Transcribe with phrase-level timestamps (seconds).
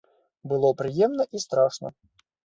[0.53, 1.91] Было прыемна і страшна.